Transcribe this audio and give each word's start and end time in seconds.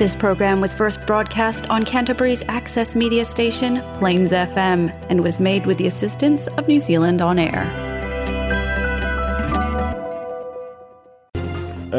This 0.00 0.16
program 0.16 0.62
was 0.62 0.72
first 0.72 0.96
broadcast 1.06 1.68
on 1.68 1.84
Canterbury's 1.84 2.42
access 2.48 2.96
media 2.96 3.22
station, 3.26 3.82
Plains 3.98 4.32
FM, 4.32 4.88
and 5.10 5.20
was 5.22 5.38
made 5.38 5.66
with 5.66 5.76
the 5.76 5.86
assistance 5.86 6.46
of 6.56 6.66
New 6.66 6.80
Zealand 6.80 7.20
On 7.20 7.38
Air. 7.38 7.64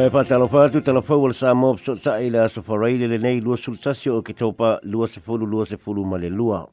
E 0.05 0.09
patalo 0.15 0.47
fatu 0.49 0.81
telefau 0.87 1.19
al 1.27 1.37
sa 1.41 1.53
mob 1.53 1.77
so 1.77 1.93
ta 1.95 2.15
ila 2.17 2.49
so 2.49 2.63
faraile 2.71 3.05
le 3.07 3.19
nei 3.27 3.39
lua 3.39 3.53
sultasio 3.67 4.17
o 4.17 4.21
ke 4.23 4.33
topa 4.33 4.71
lua 4.95 5.07
se 5.11 5.21
fulu 5.21 5.45
lua 5.53 5.67
se 5.73 5.77
fulu 5.77 6.03
male 6.15 6.31
lua. 6.39 6.63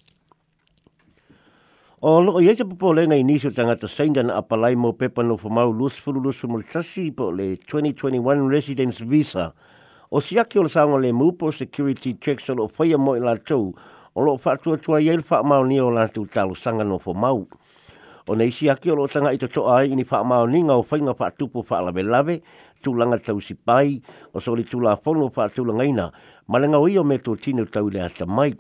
O 2.01 2.15
loko 2.25 2.41
ia 2.43 2.57
se 2.57 2.65
popo 2.65 2.95
le 2.97 3.05
ngai 3.11 3.21
niso 3.33 3.53
tangata 3.53 3.85
sainda 3.87 4.25
na 4.31 4.41
apalai 4.41 4.73
mo 4.77 4.95
pepa 4.95 5.23
no 5.29 5.37
famau 5.37 5.69
lua 5.77 5.91
se 5.91 6.01
fulu 6.01 6.25
lua 6.25 6.33
se 6.33 6.47
multasi 6.49 7.07
po 7.15 7.29
le 7.31 7.53
2021 7.69 8.49
residence 8.59 9.01
visa– 9.05 9.53
o 10.11 10.21
si 10.21 10.39
ake 10.41 10.59
o 10.59 10.63
le 10.65 10.69
saunga 10.73 10.99
le 10.99 11.13
mupo 11.13 11.53
security 11.53 12.15
checks 12.17 12.49
o 12.51 12.55
lo 12.55 12.69
whaia 12.77 12.97
mo 12.99 13.15
i 13.17 13.21
lātou 13.21 13.75
o 14.17 14.23
lo 14.25 14.39
whātua 14.41 14.79
tua 14.81 15.01
i 15.05 15.11
eil 15.13 15.21
wha 15.29 15.61
ni 15.67 15.81
o 15.81 15.91
lātou 15.93 16.25
talo 16.33 16.55
sanga 16.55 16.85
no 16.85 16.99
fo 16.99 17.13
mau. 17.15 17.47
O 18.29 18.35
nei 18.37 18.51
si 18.53 18.69
ake 18.69 18.91
o 18.93 18.97
lo 18.97 19.07
tanga 19.09 19.33
i 19.33 19.39
toto 19.41 19.69
ai 19.73 19.89
ini 19.89 20.05
wha 20.05 20.23
mau 20.25 20.47
ni 20.47 20.61
ngau 20.63 20.83
whainga 20.85 21.15
wha 21.17 21.31
tupu 21.31 21.61
wha 21.65 21.81
lawe 21.89 22.03
lawe, 22.05 22.37
tūlanga 22.85 23.17
tau 23.25 23.41
si 23.41 23.55
pai, 23.55 23.97
o 24.35 24.41
soli 24.41 24.65
tūla 24.69 24.99
whono 25.01 25.31
wha 25.33 25.47
tūlanga 25.49 25.87
ina, 25.89 26.11
ma 26.47 26.59
le 26.61 26.69
ngau 26.69 26.89
i 26.93 26.99
o 27.01 27.05
me 27.05 27.17
tō 27.25 27.39
tino 27.41 27.65
tau 27.65 27.89
le 27.89 28.03
ata 28.05 28.27
mai. 28.29 28.53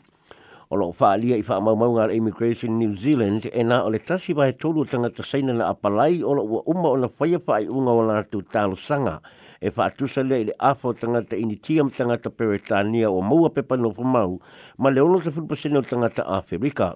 O 0.72 0.76
lo 0.76 0.88
wha 0.96 1.12
alia 1.16 1.36
i 1.40 1.44
wha 1.44 1.60
mau 1.60 1.76
mau 1.76 1.92
ngā 1.96 2.10
Immigration 2.16 2.78
New 2.80 2.94
Zealand, 2.96 3.48
e 3.52 3.60
nā 3.64 3.82
o 3.84 3.92
le 3.92 4.00
tasi 4.00 4.32
wai 4.36 4.52
tōlu 4.56 4.86
tanga 4.88 5.08
ta 5.12 5.20
seina 5.24 5.52
na 5.56 5.68
apalai 5.74 6.22
o 6.24 6.32
lo 6.36 6.46
ua 6.48 6.62
uma 6.64 6.88
o 6.88 6.96
na 7.00 7.08
whaia 7.12 7.36
wha 7.44 7.60
i 7.60 7.68
unga 7.68 7.92
o 7.96 8.06
lātou 8.08 8.40
talo 8.44 8.72
sanga. 8.76 9.20
Lātou 9.20 9.20
talo 9.20 9.20
sanga 9.20 9.46
e 9.60 9.68
fa 9.74 9.84
atusa 9.90 10.22
lea 10.22 10.44
le 10.46 10.54
afo 10.58 10.92
tangata 10.94 11.36
ini 11.36 11.56
tia 11.60 11.84
ma 11.84 11.90
te 12.16 12.30
Peretania 12.30 13.10
o 13.10 13.20
maua 13.22 13.50
pepa 13.50 13.76
no 13.76 13.90
mau, 14.04 14.40
ma 14.78 14.88
le 14.90 15.00
ono 15.00 15.18
te 15.18 15.30
fulpa 15.30 15.54
sene 15.56 15.78
o 15.78 15.82
tangata 15.82 16.24
Afrika. 16.26 16.94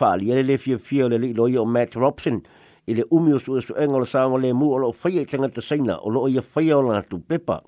Wha 0.00 0.12
alia 0.12 0.34
le 0.34 0.42
le 0.42 0.56
fia 0.58 0.78
fia 0.78 1.04
o 1.04 1.08
le 1.08 1.18
li 1.18 1.34
loia 1.34 1.60
o 1.60 2.00
Robson, 2.00 2.40
i 2.86 2.94
le 2.94 3.04
umi 3.12 3.32
o 3.32 3.38
engol 3.76 4.02
e 4.02 4.06
sa 4.06 4.26
le 4.26 4.52
mu 4.52 4.72
o 4.72 4.76
lo 4.76 4.92
faya 4.92 5.20
i 5.20 5.24
te 5.26 5.60
saina 5.60 5.98
o 6.00 6.08
lo 6.10 6.20
o 6.24 6.28
ia 6.28 6.42
faya 6.42 6.76
o 6.78 7.00
tu 7.02 7.18
pepa. 7.24 7.62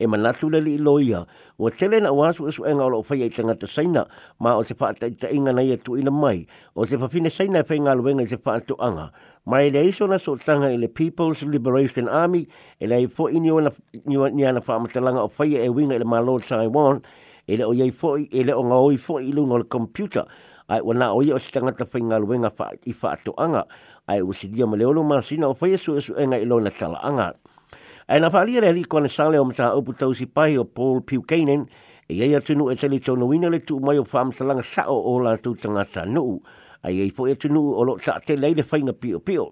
e 0.00 0.04
eh, 0.08 0.08
manatu 0.08 0.48
le 0.50 0.56
lah 0.56 0.60
li 0.64 0.78
loia 0.80 1.04
ya. 1.04 1.20
o 1.60 1.68
tele 1.70 2.00
na 2.00 2.08
wa 2.12 2.32
su 2.32 2.48
su 2.50 2.64
enga 2.64 2.88
lo 2.88 3.02
fai 3.04 3.22
e 3.28 3.28
tanga 3.28 3.52
te 3.54 3.66
saina 3.68 4.08
ma 4.40 4.56
o 4.56 4.62
se 4.64 4.72
fata 4.74 5.06
i 5.06 5.12
inga 5.36 5.52
nei 5.52 5.68
lah 5.68 5.74
atu 5.76 5.92
ya, 5.94 6.00
ina 6.00 6.10
mai 6.10 6.46
o 6.72 6.86
se 6.88 6.96
fafine 6.96 7.28
saina 7.28 7.60
e 7.60 7.64
fai 7.68 7.78
ngā 7.84 7.92
luenga 8.00 8.22
i 8.24 8.30
se 8.32 8.38
fata 8.40 8.74
anga 8.80 9.12
mai 9.44 9.68
le 9.70 9.84
iso 9.92 10.06
na 10.08 10.16
so 10.18 10.36
tanga 10.40 10.72
i 10.72 10.88
People's 10.88 11.42
Liberation 11.44 12.08
Army 12.08 12.48
e 12.80 12.86
le 12.88 13.02
i 13.04 13.06
fo 13.06 13.28
i 13.28 13.36
niwa 13.40 13.60
na 13.68 13.70
niwa 14.08 14.30
niwa 14.32 14.52
na 14.54 14.60
fa 14.64 14.74
amatalanga 14.80 15.20
o 15.22 15.28
fai 15.28 15.56
e 15.60 15.68
winga 15.68 15.98
le 16.00 16.04
ma 16.08 16.18
Lord 16.20 16.48
Taiwan 16.48 16.96
e 17.44 17.52
eh, 17.52 17.56
le 17.60 17.64
o 17.68 17.72
yei 17.76 17.92
fo 17.92 18.16
i 18.16 18.42
le 18.44 18.54
o 18.56 18.64
ngā 18.64 18.80
fo 18.98 19.20
i 19.20 19.32
lunga 19.36 19.60
o 19.60 19.64
computer 19.68 20.24
ai 20.72 20.80
wana 20.80 21.12
o 21.12 21.20
ye 21.20 21.34
o 21.36 21.38
stanga 21.38 21.72
ta 21.76 21.84
fainga 21.84 22.16
luenga 22.18 22.48
fa 22.48 22.72
i 22.88 22.92
fa 22.96 23.16
to 23.20 23.36
anga 23.36 23.66
ai 24.08 24.22
o 24.24 24.32
sidia 24.32 24.64
ma 24.64 24.76
leolo 24.80 25.04
ma 25.04 25.20
sina 25.20 25.48
o 25.52 25.52
fa 25.54 25.68
yesu 25.68 25.96
esu 26.00 26.16
enga 26.16 26.40
i 26.40 26.46
lona 26.48 26.70
tala 26.72 27.04
anga 27.04 27.34
E 28.12 28.18
na 28.18 28.26
whaalia 28.28 28.60
rea 28.60 28.72
li 28.74 28.82
kwa 28.84 29.00
na 29.00 29.08
sale 29.08 29.38
o 29.38 29.44
mta 29.44 29.68
opu 29.72 29.92
tau 29.94 30.10
si 30.14 30.26
pai 30.26 30.58
o 30.58 30.64
Paul 30.64 31.00
Pukainen, 31.06 31.68
e 32.10 32.14
ia 32.14 32.40
tunu 32.40 32.66
e 32.70 32.74
tele 32.74 32.98
tono 32.98 33.26
wina 33.30 33.46
le 33.50 33.60
tu 33.62 33.78
mai 33.78 33.98
o 33.98 34.02
wha 34.12 34.20
amtalanga 34.20 34.62
sa 34.66 34.82
o 34.90 34.98
o 34.98 35.14
la 35.22 35.36
tu 35.44 35.54
tangata 35.54 36.02
nuu, 36.10 36.40
a 36.86 36.90
ia 36.90 37.04
i 37.04 37.12
po 37.14 37.28
e 37.30 37.36
tunu 37.38 37.62
o 37.70 37.82
lo 37.86 37.94
ta 38.04 38.18
te 38.18 38.34
leile 38.34 38.64
whainga 38.70 38.92
pio 39.02 39.20
pio. 39.26 39.46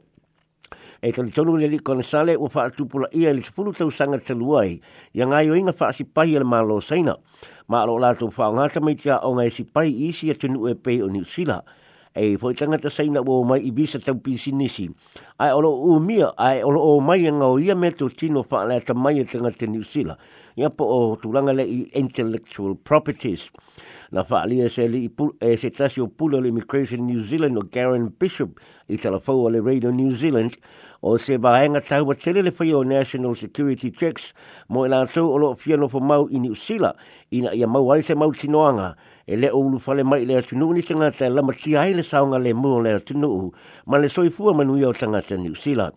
E 1.01 1.13
tele 1.15 1.31
tonu 1.31 1.55
le 1.55 1.69
li 1.71 1.79
kwa 1.79 1.95
na 2.03 2.03
sale 2.03 2.35
o 2.35 2.51
wha 2.51 2.63
atupula 2.67 3.07
ia 3.15 3.31
le 3.33 3.43
tupulu 3.47 3.71
tau 3.79 3.91
sanga 3.95 4.19
taluai, 4.19 4.81
ia 5.15 5.25
ngai 5.27 5.51
o 5.55 5.55
inga 5.55 5.73
wha 5.79 5.93
si 5.95 6.03
pai 6.05 6.35
ala 6.37 6.45
malo 6.45 6.81
saina, 6.81 7.15
ma 7.71 7.85
lo 7.87 7.95
la 7.97 8.11
tu 8.19 8.27
wha 8.27 8.51
ngata 8.59 8.81
mai 8.83 8.97
tia 8.99 9.23
o 9.23 9.39
ngai 9.39 9.51
si 9.55 9.65
pai 9.71 9.91
isi 10.11 10.31
e 10.35 10.35
tunu 10.35 10.67
e 10.67 10.75
pe 10.75 10.99
o 11.03 11.07
niusila, 11.07 11.63
e 11.63 11.67
e 12.15 12.25
foi 12.41 12.55
tanga 12.59 12.79
te 12.83 12.91
saina 12.97 13.21
o 13.33 13.37
mai 13.51 13.61
i 13.67 13.71
bisa 13.79 13.99
tau 14.07 14.17
pisi 14.25 14.51
nisi. 14.61 14.87
Ai 15.43 15.53
olo 15.59 15.71
o 15.93 15.99
mia, 16.01 16.33
ai 16.37 16.63
olo 16.63 16.81
o 16.81 16.97
oh, 16.97 17.01
mai 17.09 17.23
nga 17.37 17.47
o 17.55 17.59
ia 17.59 17.75
me 17.77 17.91
tō 17.91 18.07
tino 18.19 18.41
wha 18.51 18.61
lea 18.69 18.81
ta 18.87 18.95
mai 19.05 19.17
e 19.21 19.25
tanga 19.25 19.51
te 19.59 19.67
New 19.67 19.83
Ia 20.61 20.71
po 20.77 20.85
o 20.85 20.91
oh, 20.99 21.17
tūranga 21.23 21.53
le 21.55 21.65
i 21.77 21.91
Intellectual 22.01 22.75
properties 22.89 23.51
na 24.11 24.25
fa'alia 24.25 24.65
e 24.67 24.71
se 24.71 24.87
li 24.89 25.09
pu, 25.09 25.27
e 25.41 25.57
se 25.57 25.71
tasi 25.71 26.01
o 26.01 26.09
pula 26.09 26.41
le 26.41 26.49
Immigration 26.49 27.05
New 27.07 27.21
Zealand 27.23 27.57
o 27.59 27.63
Karen 27.71 28.09
Bishop 28.19 28.59
i 28.89 28.97
talafaua 28.97 29.51
le 29.51 29.61
Radio 29.61 29.91
New 29.93 30.11
Zealand 30.13 30.55
o 31.03 31.17
se 31.19 31.37
vaenga 31.37 31.81
taua 31.85 32.15
tele 32.15 32.43
le 32.43 32.51
whaia 32.59 32.79
o 32.79 32.85
National 32.85 33.37
Security 33.37 33.91
Checks 33.93 34.31
mo 34.69 34.87
e 34.87 34.89
lātou 34.89 35.29
o 35.33 35.37
loo 35.39 35.55
fiano 35.55 35.89
fa 35.89 36.01
mau 36.01 36.29
i 36.31 36.41
New 36.41 36.55
Zealand 36.57 36.97
ina 37.31 37.53
ia 37.55 37.67
mau 37.69 37.93
ai 37.93 38.03
se 38.03 38.15
mau 38.17 38.33
tinoanga 38.33 38.95
e 39.27 39.37
le 39.37 39.51
o 39.51 39.61
ulu 39.61 39.79
fale 39.79 40.03
mai 40.05 40.25
le 40.25 40.39
atunuu 40.41 40.73
ni 40.79 40.83
tangata 40.83 41.27
e 41.27 41.31
lama 41.31 41.53
tia 41.53 41.83
ai 41.85 41.93
le 41.95 42.03
saunga 42.03 42.39
le 42.39 42.55
mua 42.55 42.81
le 42.83 42.95
atunuu 42.97 43.53
ma 43.87 43.99
le 43.99 44.09
soifua 44.09 44.55
manuia 44.55 44.89
o 44.89 44.93
tangata 44.93 45.37
New 45.37 45.55
Zealand. 45.55 45.93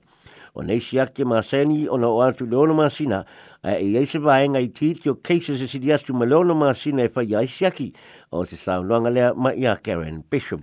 O 0.53 0.61
nei 0.63 0.81
siake 0.81 1.23
ma 1.23 1.41
seni 1.41 1.88
o 1.88 1.95
na 1.97 2.09
o 2.11 2.19
atu 2.19 2.43
le 2.45 2.57
ono 2.57 2.73
masina 2.73 3.23
e 3.63 3.95
ai 3.97 4.05
se 4.07 4.17
vaenga 4.17 4.57
i 4.59 4.69
titi 4.69 5.07
o 5.09 5.16
keisa 5.16 5.53
se 5.55 5.77
malono 6.13 6.55
ma 6.55 6.73
sina 6.73 7.03
e 7.03 7.11
whai 7.13 7.35
aisiaki 7.45 7.94
o 8.31 8.44
te 8.44 8.55
saunoanga 8.55 9.33
ma 9.35 9.53
ia 9.53 9.75
Karen 9.77 10.23
Bishop. 10.27 10.61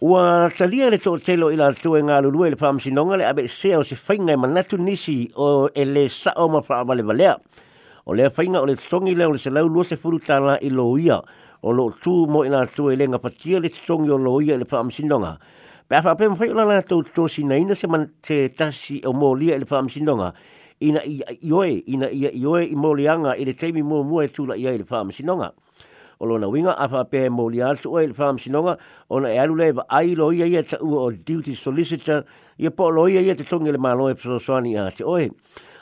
Ua 0.00 0.50
talia 0.56 0.88
le 0.90 0.96
tōtelo 0.98 1.24
telo 1.24 1.50
ila 1.50 1.72
tue 1.74 2.00
ngā 2.02 2.22
lulue 2.22 2.50
le 2.50 2.56
whaamsinonga 2.60 3.16
le 3.16 3.24
abe 3.24 3.46
sea 3.48 3.76
o 3.78 3.82
se 3.82 3.96
whainga 3.96 4.32
e 4.32 4.36
manatu 4.36 4.76
nisi 4.78 5.30
o 5.36 5.68
e 5.74 5.84
le 5.84 6.08
sao 6.08 6.48
ma 6.48 6.60
whaamale 6.60 7.02
valea. 7.02 7.36
O 8.06 8.12
lea 8.14 8.30
whainga 8.30 8.60
o 8.60 8.66
le 8.66 8.76
tongi 8.76 9.14
leo 9.14 9.32
le 9.32 9.38
se 9.38 9.50
lau 9.50 9.68
lua 9.68 9.84
se 9.84 9.96
furu 9.96 10.18
tāna 10.18 10.56
i 10.62 10.70
loia 10.70 11.20
o 11.62 11.72
lo 11.72 11.90
tū 11.92 12.26
mo 12.28 12.44
ina 12.44 12.64
tue 12.66 12.96
le 12.96 13.06
patia 13.18 13.60
le 13.60 13.68
tongi 13.68 14.10
o 14.10 14.16
loia 14.16 14.56
le 14.56 14.64
whaamsinonga. 14.70 15.38
Pea 15.88 16.00
whaapem 16.02 16.36
whai 16.40 16.48
o 16.50 16.54
lana 16.54 16.80
tō 16.82 17.04
tō 17.14 17.28
sinaina 17.28 17.74
se 17.76 17.86
man 17.86 18.08
te 18.22 18.48
tasi 18.48 19.02
o 19.04 19.12
mōlia 19.12 19.58
le 19.60 19.64
whaamsinonga. 19.70 20.32
Pea 20.32 20.42
ina 20.80 21.00
i 21.06 21.20
ioe, 21.48 21.82
ina 21.86 22.08
i 22.10 22.26
ioe 22.34 22.64
i 22.68 22.74
molianga 22.76 23.34
i 23.36 23.44
le 23.44 23.52
teimi 23.54 23.82
mua 23.82 24.02
mua 24.04 24.24
e 24.24 24.28
tula 24.28 24.56
ia 24.56 24.72
i 24.74 24.78
le 24.78 24.84
whaamasinonga. 24.84 25.50
O 26.20 26.24
lona 26.26 26.48
winga 26.48 26.74
a 26.78 26.88
whapea 26.88 27.30
molia 27.30 27.68
atu 27.72 27.98
e 28.00 28.06
le 28.06 28.12
whaamasinonga, 28.16 28.76
ona 29.10 29.28
e 29.28 29.38
alu 29.38 29.56
lewa 29.56 29.84
ai 29.88 30.14
loia 30.14 30.46
ia 30.46 30.60
ia 30.60 30.62
ta 30.62 30.76
ua 30.80 31.02
o 31.06 31.10
duty 31.12 31.54
solicitor, 31.54 32.24
ia 32.58 32.70
po 32.70 32.88
loia 32.90 33.20
ia 33.22 33.34
te 33.34 33.44
tongi 33.44 33.70
le 33.72 33.78
malo 33.78 34.08
e 34.08 34.14
psosoani 34.14 34.76
a 34.78 34.90
te 34.90 35.04
Oe 35.04 35.30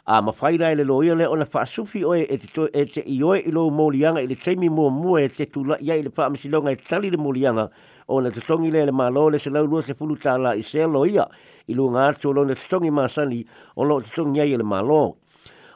a 0.06 0.20
mawhaira 0.22 0.70
e 0.72 0.74
le 0.74 0.84
loia 0.84 1.14
le 1.16 1.26
ona 1.26 1.46
whaasufi 1.46 2.04
o 2.04 2.12
e 2.12 2.26
te, 2.36 2.68
e 2.74 2.84
te 2.84 3.00
ioe 3.08 3.38
i 3.48 3.50
lo 3.50 3.70
molianga 3.70 4.20
i 4.20 4.26
le 4.28 4.68
mo 4.70 4.90
mo 4.90 5.16
e 5.16 5.28
te 5.28 5.46
tula 5.46 5.78
iai 5.80 6.02
le 6.02 6.10
whaamisilonga 6.14 6.70
e 6.72 6.76
tali 6.76 7.08
le 7.10 7.16
molianga 7.16 7.70
ona 8.08 8.30
te 8.30 8.42
tongi 8.42 8.70
le 8.70 8.84
le 8.84 8.92
malo 8.92 9.30
le 9.30 9.38
se 9.38 9.48
lau 9.48 9.64
lo 9.66 9.80
se 9.80 9.94
fulu 9.94 10.18
tala 10.20 10.54
i 10.56 10.62
se 10.62 10.84
loia 10.84 11.24
i 11.68 11.72
lua 11.72 11.88
ngā 11.90 12.20
tu 12.20 12.32
lo 12.34 12.44
na 12.44 12.52
tatongi 12.54 12.90
māsani 12.92 13.46
o 13.76 13.84
lo 13.84 14.00
tatongi 14.02 14.40
iai 14.40 14.58
le 14.58 14.62
malo. 14.64 15.16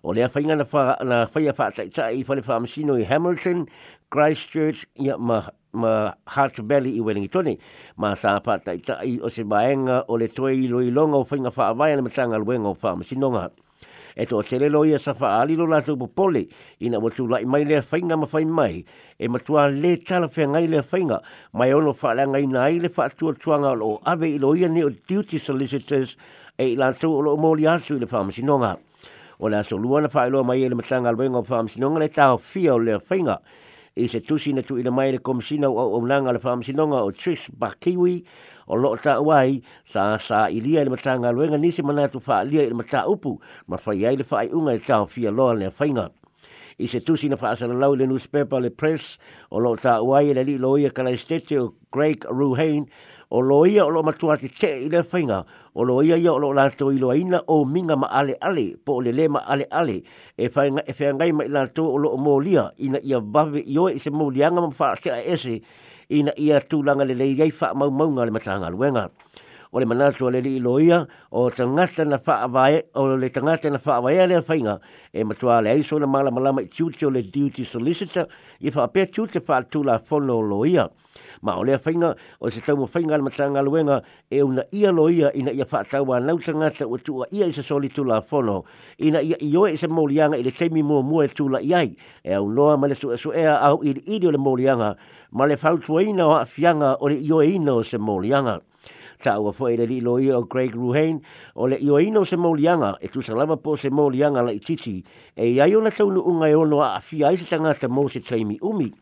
O 0.04 0.12
lea 0.12 0.28
whainga 0.28 0.56
na 0.60 0.64
whaia 0.64 0.96
wha, 1.24 1.24
wha 1.24 1.52
whaataita 1.56 2.10
i 2.12 2.20
whale 2.28 2.42
whaamisino 2.44 2.98
i 3.00 3.04
Hamilton, 3.08 3.64
Christchurch, 4.10 4.84
ia 5.00 5.16
ma 5.16 5.40
ma 5.72 6.12
Heart 6.26 6.60
Valley 6.68 6.98
i 7.00 7.00
Wellingtoni, 7.00 7.56
ma 7.96 8.12
sa 8.14 8.38
pa 8.40 8.58
tai 8.58 8.76
tai 8.84 9.18
o 9.22 9.30
se 9.32 9.42
baenga 9.44 10.04
o 10.08 10.20
le 10.20 10.28
toi 10.28 10.52
i 10.60 10.68
loilonga 10.68 11.16
o 11.16 11.24
whainga 11.24 11.48
wha 11.48 11.72
awaia 11.72 11.96
na 11.96 12.04
matanga 12.04 12.36
luenga 12.36 12.68
o 12.68 12.76
wha 12.82 12.92
masinonga 12.94 13.48
e 14.20 14.26
to 14.26 14.42
tele 14.42 14.68
lo 14.68 14.82
ia 14.82 14.98
sa 14.98 15.14
faali 15.14 15.54
lo 15.54 15.62
lato 15.70 15.94
po 15.94 16.10
pole 16.10 16.42
ina 16.82 16.98
mo 16.98 17.06
tu 17.08 17.28
lai 17.30 17.44
mai 17.46 17.62
le 17.62 17.78
fainga 17.82 18.16
ma 18.18 18.26
fai 18.26 18.44
mai 18.44 18.82
e 19.16 19.28
ma 19.28 19.38
le 19.70 19.96
tala 20.02 20.26
fe 20.26 20.42
ngai 20.44 20.66
le 20.66 20.82
fainga 20.82 21.22
mai 21.54 21.70
ono 21.72 21.92
fa 21.92 22.14
la 22.14 22.24
ngai 22.26 22.46
nai 22.46 22.78
le 22.82 22.88
fa 22.88 23.08
tu 23.10 23.32
tu 23.34 23.50
lo 23.54 24.00
ave 24.04 24.26
i 24.34 24.38
lo 24.38 24.54
ia 24.56 24.66
ne 24.68 24.82
o 24.82 24.90
duty 25.06 25.38
solicitors 25.38 26.16
e 26.58 26.74
la 26.74 26.92
tu 26.94 27.20
lo 27.22 27.36
mo 27.36 27.54
li 27.54 27.62
atu 27.64 27.96
le 27.98 28.06
fa 28.08 28.24
mo 28.26 28.32
o 29.40 29.46
la 29.48 29.62
so 29.62 29.76
lua 29.78 30.00
na 30.00 30.08
fa 30.08 30.26
lo 30.26 30.42
mai 30.42 30.64
e 30.64 30.68
le 30.68 30.74
matanga 30.74 31.12
lo 31.14 31.22
nga 31.30 31.42
fa 31.44 31.62
mo 31.62 31.98
le 31.98 32.08
ta 32.08 32.36
fio 32.38 32.76
le 32.76 32.98
fainga 32.98 33.38
i 33.98 34.06
se 34.08 34.20
tusi 34.20 34.52
na 34.54 34.62
tu 34.62 34.76
ina 34.78 34.90
mai 34.90 35.10
le 35.12 35.18
komisina 35.18 35.68
o 35.68 35.98
o 35.98 36.00
le 36.00 36.38
whaamisinonga 36.38 37.00
o 37.02 37.10
tris 37.10 37.50
Bakiwi 37.50 38.24
o 38.68 38.76
loo 38.76 38.96
ta 38.96 39.18
wai 39.20 39.58
sa 39.84 40.18
sa 40.18 40.46
ilia 40.46 40.84
le 40.84 40.90
matanga 40.90 41.32
luenga 41.32 41.58
nisi 41.58 41.82
manatu 41.82 42.20
wha 42.26 42.38
alia 42.38 42.62
i 42.62 42.68
le 42.68 42.74
mata 42.74 43.08
upu 43.10 43.40
ma 43.66 43.76
whai 43.84 44.06
ai 44.06 44.16
le 44.16 44.24
whaai 44.30 44.48
unga 44.54 44.72
i 44.72 44.78
tau 44.78 45.06
fia 45.06 45.30
loa 45.30 45.54
le 45.54 45.68
whainga 45.80 46.10
i 46.78 46.86
se 46.86 47.00
tusi 47.00 47.28
na 47.28 47.36
whaasalalau 47.36 47.96
le 47.98 48.06
newspaper 48.06 48.60
le 48.60 48.70
press 48.70 49.18
o 49.50 49.58
loo 49.60 49.74
ta 49.76 49.98
wai 50.02 50.30
le 50.34 50.44
li 50.46 50.58
loia 50.58 50.90
kalaistete 50.90 51.58
o 51.58 51.74
Greg 51.90 52.22
Ruhain 52.30 52.86
o 53.28 53.40
loia 53.42 53.84
o 53.84 53.90
lo 53.90 54.02
matua 54.02 54.36
te 54.36 54.48
te 54.48 54.70
i 54.84 54.88
le 54.88 55.02
whainga, 55.12 55.44
o 55.74 55.84
loia 55.84 56.16
ia 56.16 56.32
o 56.32 56.38
lo 56.38 56.52
lato 56.52 56.90
i 56.92 56.98
loaina 56.98 57.42
o 57.46 57.64
minga 57.64 57.96
ma 57.96 58.06
ale 58.10 58.36
ale, 58.40 58.76
po 58.84 58.96
o 58.98 59.00
le 59.00 59.12
le 59.12 59.28
ma 59.28 59.40
ale 59.46 59.66
ale, 59.70 60.02
e 60.36 60.48
whainga 60.54 60.82
e 60.90 60.94
whaingai 60.98 61.32
ma 61.32 61.44
i 61.44 61.48
lato 61.48 61.82
o 61.84 61.96
lo 61.98 62.08
o 62.16 62.18
mōlia, 62.18 62.70
ina 62.78 62.98
ia 63.02 63.20
bawe 63.20 63.60
i 63.60 63.76
oe 63.78 63.92
i 63.96 64.00
se 64.00 64.10
mōlianga 64.10 64.60
ma 64.64 64.70
wha 64.78 64.94
te 65.02 65.10
a 65.12 65.20
ese, 65.34 65.60
ina 66.08 66.32
ia 66.38 66.60
tūlanga 66.60 67.04
le 67.04 67.14
leiai 67.14 67.52
wha 67.60 67.74
maumaunga 67.74 68.24
le 68.24 68.30
matanga 68.32 68.70
luenga. 68.70 69.10
o 69.72 69.78
le 69.80 69.86
manatu 69.86 70.26
o 70.26 70.30
le 70.30 70.40
li 70.40 70.58
loia 70.60 71.06
o 71.32 71.48
tangata 71.50 72.04
na 72.08 72.18
whaavae 72.26 72.82
o 72.94 73.04
le 73.16 73.28
tangata 73.30 73.70
na 73.70 73.78
whaavae 73.84 74.26
lea 74.28 74.40
whainga 74.40 74.80
e 75.12 75.24
matua 75.24 75.60
le 75.62 75.70
aiso 75.70 75.98
na 76.00 76.06
mala 76.06 76.30
malama 76.30 76.62
i 76.62 76.66
tiute 76.66 77.04
o 77.06 77.10
le 77.10 77.22
duty 77.22 77.64
solicitor 77.64 78.26
i 78.60 78.70
whaapea 78.70 79.06
tiute 79.06 79.40
whaatu 79.44 79.84
la 79.84 79.98
whono 79.98 80.38
loia 80.40 80.88
ma 81.42 81.56
o 81.56 81.64
lea 81.64 81.78
whainga 81.84 82.14
o 82.40 82.50
se 82.50 82.60
taumu 82.60 82.86
whainga 82.88 83.16
le 83.18 83.22
matanga 83.22 83.60
luenga 83.62 84.02
e 84.30 84.40
una 84.42 84.64
ia 84.72 84.90
loia 84.90 85.32
ina 85.34 85.52
ia 85.52 85.66
whaataua 85.70 86.20
nau 86.20 86.38
tangata 86.38 86.86
o 86.88 86.96
tua 86.96 87.28
ia 87.32 87.46
i 87.46 87.52
se 87.52 87.62
soli 87.62 87.88
tula 87.88 88.22
whono 88.30 88.64
ina 88.98 89.20
ia 89.20 89.36
ioe 89.40 89.72
i 89.76 89.76
se 89.76 89.86
maulianga 89.88 90.36
i 90.40 90.42
le 90.42 90.50
teimi 90.50 90.82
mua 90.82 91.02
mua 91.02 91.24
e 91.28 91.28
tula 91.28 91.60
iai 91.60 91.92
e 92.24 92.32
au 92.34 92.48
noa 92.48 92.76
ma 92.76 92.86
le 92.88 92.94
su 92.94 93.12
esu 93.12 93.32
ea 93.36 93.60
au 93.68 93.84
ili 93.84 94.00
ili 94.06 94.26
o 94.26 94.30
le 94.32 94.38
maulianga 94.38 94.96
ma 95.32 95.46
le 95.46 95.56
fautuaina 95.56 96.24
o 96.26 96.34
haafianga 96.40 96.96
o 97.04 97.08
le 97.08 97.20
ioeina 97.20 97.74
o 97.76 97.82
se 97.84 97.98
maulianga 97.98 98.60
ta 99.22 99.38
ua 99.42 99.52
fo 99.52 99.66
ele 99.68 99.86
li 99.86 99.96
i 99.98 100.30
o 100.32 100.42
Greg 100.44 100.74
Ruhain 100.74 101.20
o 101.54 101.66
le 101.66 101.76
io 101.76 101.98
ino 101.98 102.24
se 102.24 102.36
molianga 102.36 102.96
e 103.00 103.08
tu 103.08 103.20
salama 103.20 103.56
po 103.56 103.76
se 103.76 103.90
molianga 103.90 104.42
la 104.42 104.52
ititi 104.52 105.02
e 105.34 105.48
i 105.52 105.60
ai 105.60 105.70
na 105.80 105.90
taunu 105.90 106.22
unga 106.24 106.46
e 106.48 106.54
ono 106.54 106.82
a 106.82 106.94
afi 106.96 107.22
ai 107.24 107.36
se 107.36 107.46
tangata 107.46 107.88
mo 107.88 108.06
se 108.08 108.20
taimi 108.20 108.58
umi 108.62 108.92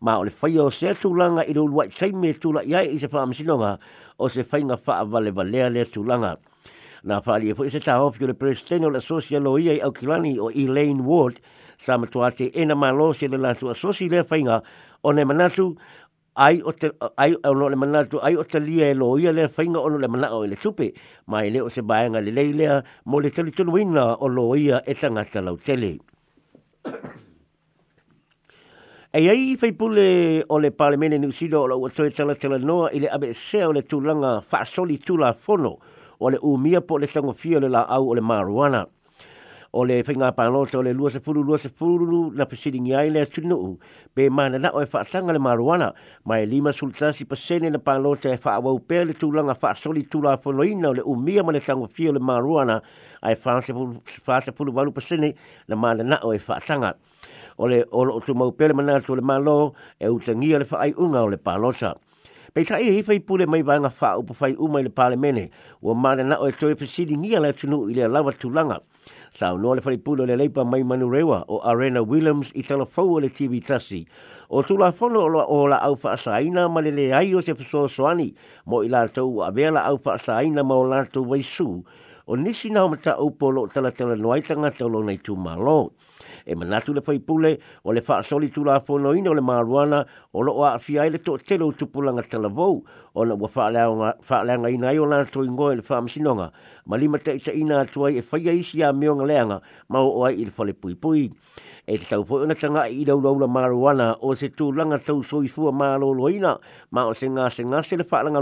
ma 0.00 0.18
o 0.18 0.22
le 0.24 0.30
fai 0.30 0.56
o 0.58 0.70
se 0.70 0.94
tulanga 0.94 1.44
i 1.46 1.52
lulua 1.52 1.84
i 1.84 1.88
taimi 1.88 2.28
e 2.28 2.38
tula 2.38 2.62
i 2.62 2.74
ai 2.74 2.94
i 2.94 2.98
se 2.98 3.08
whaamisinonga 3.12 3.78
o 4.18 4.28
se 4.28 4.44
fainga 4.44 4.78
wha 4.84 5.04
vale 5.04 5.30
valea 5.30 5.68
le 5.68 5.84
tulanga 5.84 6.38
na 7.04 7.20
whaali 7.24 7.50
e 7.50 7.54
fo 7.54 7.64
i 7.64 7.70
se 7.70 7.80
taha 7.80 8.02
ofi 8.04 8.26
le 8.26 8.34
presteno 8.34 8.88
le 8.90 9.00
sosia 9.00 9.38
lo 9.38 9.58
i 9.58 9.78
au 9.80 9.92
kilani 9.92 10.38
o 10.40 10.48
Elaine 10.50 11.02
Ward 11.02 11.38
sa 11.78 11.98
matua 11.98 12.32
ena 12.34 12.74
malo 12.74 13.12
se 13.12 13.28
le 13.28 13.36
lantua 13.36 13.74
sosi 13.74 14.08
le 14.08 14.24
fainga 14.24 14.62
o 15.02 15.12
ne 15.12 15.24
manatu 15.24 15.76
ai 16.36 16.60
o 16.64 16.72
te 16.72 16.92
ai 17.16 17.32
o 17.42 17.54
lo 17.56 17.68
le 17.72 17.76
mana 17.76 18.04
tu 18.10 18.16
ai 18.20 18.34
o 18.36 18.44
te 18.44 18.60
lia 18.60 18.88
e 18.92 18.94
lo 18.94 19.16
ia 19.18 19.32
le 19.32 19.48
fainga 19.48 19.80
o 19.80 19.88
le 19.88 20.08
mana 20.08 20.28
o 20.36 20.44
e 20.44 20.48
le 20.52 20.56
tupe 20.60 20.92
mai 21.32 21.50
le 21.50 21.60
o 21.64 21.68
se 21.72 21.80
baenga 21.82 22.20
le 22.20 22.30
lei 22.30 22.52
lea 22.52 22.84
mo 23.08 23.20
le 23.20 23.30
tele 23.32 23.50
tonu 23.50 23.76
ina 23.80 24.16
o 24.20 24.28
lo 24.28 24.52
ia 24.54 24.82
e 24.84 24.94
tanga 24.94 25.24
lau 25.40 25.56
tele 25.56 25.96
e 29.16 29.20
ai 29.32 29.56
fai 29.56 29.72
pule 29.72 30.44
o 30.48 30.58
le 30.60 30.70
parlemene 30.70 31.16
ni 31.18 31.26
usido 31.26 31.62
o 31.64 31.68
la 31.68 31.74
ua 31.76 31.88
toe 31.88 32.10
tala 32.12 32.34
tala 32.36 32.58
noa 32.60 32.92
i 32.92 33.00
le 33.00 33.08
abe 33.08 33.32
se 33.32 33.64
o 33.64 33.72
le 33.72 33.80
tulanga 33.82 34.42
fa 34.44 34.64
soli 34.68 34.98
tula 35.00 35.32
fono 35.32 35.78
o 36.20 36.28
le 36.30 36.36
umia 36.44 36.80
po 36.84 36.98
le 37.00 37.06
tango 37.08 37.32
fio 37.32 37.60
le 37.60 37.68
la 37.72 37.88
au 37.88 38.10
o 38.12 38.14
le 38.14 38.20
maruana 38.20 38.84
o 39.78 39.84
le 39.84 40.00
whainga 40.06 40.32
pānoto 40.34 40.78
o 40.80 40.82
le 40.82 40.94
lua 40.96 41.10
se 41.10 41.20
puru, 41.20 41.42
lua 41.44 42.30
na 42.38 42.44
pesiri 42.48 42.78
ngi 42.80 42.94
ai 42.96 43.10
lea 43.12 43.26
tunu 43.26 43.56
u. 43.60 43.70
Pe 44.16 44.30
mana 44.32 44.56
na 44.58 44.70
oe 44.72 44.86
whaatanga 44.88 45.34
le 45.36 45.38
maruana, 45.40 45.90
mai 46.24 46.44
lima 46.46 46.70
sultasi 46.72 47.26
pasene 47.28 47.68
na 47.70 47.78
pānoto 47.78 48.32
e 48.32 48.38
wha 48.42 48.54
awau 48.56 48.80
le 48.88 49.12
tūlanga 49.20 49.56
wha 49.62 49.74
soli 49.74 50.02
tūla 50.06 50.32
a 50.34 50.38
whanoina 50.38 50.88
o 50.88 50.92
le 50.94 51.02
umia 51.04 51.44
mana 51.44 51.60
tango 51.60 51.86
fio 51.88 52.12
le 52.12 52.20
maruana, 52.20 52.80
ai 53.22 53.34
wha 53.34 53.60
se 53.60 53.72
puru 54.56 54.72
walu 54.72 54.92
pasene 54.92 55.34
na 55.68 55.76
mana 55.76 56.02
na 56.02 56.16
oe 56.24 56.38
whaatanga. 56.38 56.94
O 57.58 57.66
le 57.68 57.84
olo 57.92 58.16
o 58.16 58.20
tu 58.20 58.34
mau 58.34 58.52
pēle 58.52 58.74
mana 58.76 58.98
atu 59.00 59.14
le 59.16 59.22
malo 59.24 59.74
e 60.00 60.06
utangia 60.12 60.58
le 60.60 60.64
whaai 60.72 60.94
unga 60.96 61.20
o 61.24 61.28
le 61.28 61.36
pānoto. 61.36 61.94
Pei 62.56 62.64
tai 62.64 62.86
e 62.88 62.90
hifai 62.96 63.20
pule 63.20 63.44
mai 63.44 63.60
wanga 63.62 63.92
wha 63.92 64.16
upo 64.16 64.32
whai 64.40 64.54
umai 64.56 64.82
le 64.82 64.88
pāle 64.88 65.18
mene, 65.20 65.50
ua 65.84 65.92
mana 65.94 66.24
na 66.24 66.38
oe 66.40 66.52
toe 66.52 66.72
pasiri 66.80 67.12
ngia 67.20 67.40
le 67.44 67.52
tunu 67.52 67.82
i 67.92 67.94
le 68.00 68.08
lawa 68.08 68.32
tūlanga. 68.32 68.80
Tau 69.38 69.56
noa 69.60 69.76
le 69.76 69.82
whaipulo 69.84 70.24
le 70.26 70.36
leipa 70.40 70.64
mai 70.64 70.82
manu 70.82 71.08
rewa 71.08 71.44
o 71.54 71.58
Arena 71.70 72.02
Williams 72.12 72.50
i 72.56 72.62
tala 72.68 72.86
fau 72.94 73.18
le 73.20 73.28
TV 73.28 73.60
tasi. 73.68 74.06
O 74.50 74.62
tu 74.62 74.76
la 74.76 74.90
whono 74.98 75.20
o 75.20 75.26
la, 75.34 75.44
o 75.56 75.60
la 75.72 75.78
au 75.88 75.94
whaasaina 76.02 76.66
ma 76.72 76.80
le 76.80 76.90
le 76.96 77.06
aio 77.20 77.40
se 77.44 77.54
pso 77.54 77.86
soani 77.88 78.28
mo 78.66 78.82
i 78.82 78.88
la 78.88 79.06
tau 79.08 79.42
a 79.42 79.50
vea 79.52 79.70
la 79.70 79.82
au 79.92 79.98
whaasaina 80.04 80.62
ma 80.64 80.74
o 80.74 80.84
la 80.94 81.04
tau 81.04 81.24
vai 81.24 81.42
su. 81.42 81.84
O 82.26 82.34
nisi 82.34 82.70
nao 82.70 82.88
mata 82.88 83.14
au 83.14 83.30
polo 83.30 83.66
tala 83.66 83.92
tala 83.92 84.16
noaitanga 84.16 84.70
tau 84.78 84.88
lo 84.88 85.02
nei 85.02 85.18
tu 85.18 85.36
malo 85.36 85.92
e 86.46 86.54
manatu 86.54 86.94
le 86.94 87.00
fai 87.00 87.18
pule 87.20 87.58
o 87.84 87.92
le 87.92 88.00
faa 88.00 88.22
soli 88.22 88.48
tu 88.50 88.64
la 88.64 88.80
fono 88.80 89.12
ina 89.14 89.32
le 89.34 89.40
maruana 89.42 90.06
o 90.32 90.40
lo 90.42 90.52
oa 90.52 90.74
afi 90.76 90.98
ai 90.98 91.10
to 91.18 91.36
telo 91.38 91.70
tupulanga 91.72 92.22
talavou 92.22 92.84
o 93.14 93.24
na 93.24 93.34
ua 93.34 93.48
faa 94.24 94.42
leanga 94.44 94.70
ina 94.70 94.92
i 94.94 94.98
o 94.98 95.06
la 95.06 95.24
to 95.24 95.42
ingoe 95.44 95.76
le 95.76 95.82
faa 95.82 96.00
masinonga 96.00 96.52
ma 96.86 96.96
lima 96.96 97.18
te 97.18 97.32
ita 97.36 97.52
ina 97.52 97.80
atuai 97.84 98.18
e 98.18 98.22
fai 98.22 98.48
aisi 98.48 98.82
a 98.82 98.92
meonga 98.92 99.24
leanga 99.26 99.60
ma 99.88 100.00
o 100.00 100.20
oai 100.22 100.40
i 100.40 100.44
le 100.44 100.50
fale 100.50 100.72
pui 100.74 100.94
pui 100.94 101.30
e 101.86 101.98
te 101.98 102.06
tau 102.10 102.24
fwoi 102.26 102.42
ona 102.46 102.54
tanga 102.54 102.86
i 102.90 103.02
ilau 103.06 103.20
lau 103.22 103.38
la 103.38 103.46
maruana 103.46 104.16
o 104.22 104.34
se 104.34 104.48
tu 104.50 104.72
langa 104.72 104.98
tau 104.98 105.22
soifua 105.22 105.70
maa 105.72 105.96
lolo 105.98 106.26
ina 106.30 106.58
ma 106.90 107.06
o 107.06 107.14
se 107.14 107.28
ngase 107.30 107.62
ngase 107.64 107.94
le 107.96 108.04
faa 108.06 108.22
langa 108.26 108.40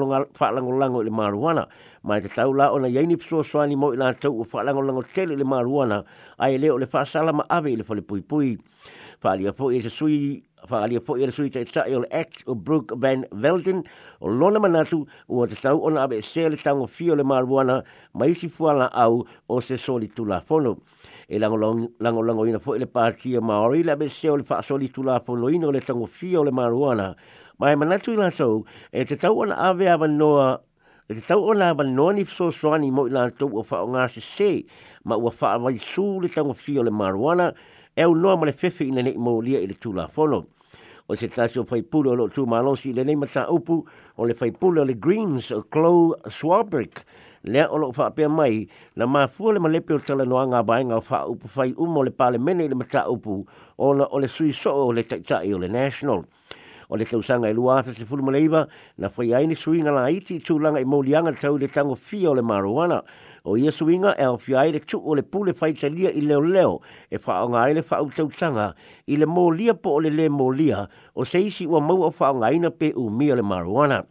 lango 0.79 1.03
le 1.05 1.11
maruana 1.13 1.69
maar 2.05 2.21
te 2.21 2.29
tau 2.35 2.53
la 2.53 2.67
ona 2.73 2.89
yeni 2.93 3.17
pso 3.17 3.41
soani 3.43 3.77
mo 3.81 3.89
ina 3.95 4.11
tau 4.21 4.45
fa 4.45 4.63
lango 4.65 4.83
lango 4.85 5.03
tele 5.15 5.37
le 5.41 5.45
maruana 5.45 6.03
ai 6.39 6.55
e 6.55 6.59
leo 6.59 6.77
le 6.79 6.85
whaasala 6.93 7.33
ma 7.33 7.47
ave 7.49 7.73
le 7.77 7.83
fole 7.85 8.03
pui 8.05 8.21
pui 8.21 8.51
whaalia 9.25 9.55
fo 9.57 9.71
i 9.73 9.81
se 9.81 9.89
sui 9.89 10.43
whaalia 10.69 11.01
fo 11.01 11.17
i 11.17 11.25
le 11.25 11.33
sui 11.33 11.49
te 11.51 11.63
le 11.65 12.05
act 12.13 12.45
o 12.47 12.55
Brooke 12.55 12.93
Van 13.01 13.25
Velden 13.33 13.81
o 14.21 14.29
lona 14.29 14.61
manatu 14.61 15.07
o 15.29 15.47
te 15.49 15.57
tau 15.57 15.81
ona 15.89 16.05
ave 16.05 16.21
se 16.21 16.45
le 16.53 16.57
tango 16.61 16.85
fio 16.87 17.17
le 17.17 17.25
maruana 17.25 17.81
ma 18.13 18.27
isi 18.29 18.49
fuala 18.49 18.91
au 18.93 19.25
o 19.49 19.61
se 19.61 19.79
soli 19.81 20.09
tula 20.13 20.43
fono 20.45 20.77
e 21.27 21.39
lango 21.41 21.57
lango 21.57 22.23
lango 22.23 22.45
ina 22.47 22.61
fo 22.61 22.77
le 22.77 22.85
pātia 22.85 23.41
maori 23.41 23.81
le 23.83 23.93
ave 23.97 24.11
se 24.13 24.29
o 24.29 24.37
le 24.37 24.45
whaasoli 24.45 24.93
tula 24.93 25.21
fono 25.25 25.49
ino 25.49 25.73
le 25.73 25.81
fio 25.81 26.45
le 26.45 26.53
maruana 26.53 27.15
ma 27.59 27.75
manatu 27.77 28.13
i 28.13 28.17
latou 28.17 28.67
e 28.93 29.05
te 29.07 29.17
tau 29.17 29.41
ona 29.41 29.57
ave 29.57 29.89
awa 29.89 30.07
noa 30.09 30.53
e 31.07 31.13
te 31.13 31.21
tau 31.21 31.43
o 31.45 31.53
nga 31.53 31.69
wa 31.77 31.85
noni 31.85 32.23
fso 32.25 32.47
soani 32.51 32.89
mo 32.91 33.03
i 33.07 33.11
la 33.13 33.29
tau 33.29 33.53
o 33.61 33.61
wha 33.61 33.79
o 33.85 33.89
ngā 33.93 34.07
se 34.09 34.23
se, 34.25 34.51
ma 35.05 35.19
ua 35.21 35.29
wha 35.37 35.49
awai 35.53 35.77
sū 35.77 36.05
le 36.25 36.31
tango 36.33 36.55
fi 36.57 36.79
o 36.81 36.85
le 36.87 36.89
maruana, 36.89 37.51
e 37.93 38.03
au 38.09 38.15
noa 38.17 38.39
ma 38.41 38.47
le 38.49 38.53
fefe 38.57 38.87
ina 38.89 39.03
nei 39.05 39.17
mo 39.21 39.37
lia 39.45 39.61
i 39.61 39.69
le 39.69 39.77
tū 39.77 39.93
la 39.93 40.07
fono. 40.09 40.39
O 41.07 41.13
se 41.15 41.29
tasi 41.29 41.61
o 41.61 41.65
fai 41.69 41.83
pūle 41.85 42.15
o 42.15 42.17
lo 42.17 42.31
tū 42.33 42.47
malosi 42.49 42.89
i 42.95 42.97
le 42.97 43.05
nei 43.05 43.19
mata 43.21 43.45
upu 43.53 43.83
o 44.17 44.25
le 44.25 44.33
fai 44.35 44.49
pūle 44.57 44.81
o 44.81 44.85
le 44.89 44.97
Greens 44.97 45.51
o 45.53 45.61
Chloe 45.69 46.17
Swabrick, 46.33 47.05
lea 47.45 47.67
o 47.69 47.77
lo 47.85 47.91
wha 47.93 48.07
apia 48.09 48.31
mai, 48.33 48.65
na 48.97 49.05
ma 49.05 49.27
fua 49.29 49.53
le 49.53 49.61
malepe 49.61 49.93
o 49.93 50.01
tala 50.01 50.25
noa 50.25 50.47
ngā 50.49 50.65
bainga 50.65 50.97
o 51.03 51.05
wha 51.11 51.21
upu 51.29 51.47
fai 51.53 51.75
umo 51.77 52.01
le 52.01 52.11
pale 52.17 52.41
mene 52.41 52.65
i 52.65 52.73
le 52.73 52.81
mata 52.81 53.05
upu 53.13 53.43
o 53.77 53.93
le 53.93 54.29
sui 54.29 54.53
so 54.57 54.73
o 54.73 54.89
le 54.93 55.05
taitai 55.05 55.53
o 55.53 55.59
le 55.61 55.69
National. 55.69 56.25
National 56.25 56.25
o 56.89 56.97
le 56.97 57.05
tausaga 57.05 57.49
e 57.49 57.55
lua 57.55 57.81
afe 57.81 57.95
sefulu 57.95 58.23
ma 58.25 58.61
na 58.99 59.09
fai 59.09 59.33
ai 59.33 59.45
suinga 59.55 59.57
suiga 59.57 59.91
la 59.91 60.09
iti 60.11 60.35
i 60.37 60.41
tulaga 60.41 60.79
i 60.81 60.85
tau 61.41 61.57
i 61.57 61.59
le 61.59 61.69
tagofia 61.69 62.31
o 62.31 62.35
le 62.35 62.43
maruana. 62.43 63.03
o 63.47 63.57
ia 63.59 63.71
suinga 63.71 64.17
e 64.19 64.25
aofia 64.25 64.61
ai 64.61 64.73
le 64.73 64.81
tuu 64.81 65.03
o 65.05 65.15
le 65.15 65.23
pule 65.23 65.53
faitalia 65.53 66.11
i 66.13 66.21
leoleo 66.23 66.81
e 67.13 67.19
faaaoga 67.19 67.61
ai 67.61 67.75
le 67.75 67.83
faautautaga 67.83 68.73
i 69.07 69.17
le 69.17 69.27
molia 69.27 69.75
po 69.75 69.99
o 70.01 70.01
le 70.01 70.09
lē 70.09 70.31
molia 70.33 70.89
o 71.15 71.25
se 71.25 71.39
isi 71.45 71.67
ua 71.67 71.81
maua 71.81 72.07
o 72.09 72.11
faaaogaina 72.11 72.71
pe 72.71 72.95
umia 72.97 73.35
o 73.37 73.37
le 73.37 73.43
maruana. 73.43 74.05